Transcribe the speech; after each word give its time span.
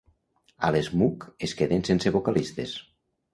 A 0.67 0.71
l'ESMUC 0.75 1.27
es 1.49 1.53
queden 1.59 1.85
sense 1.91 2.13
vocalistes. 2.17 2.75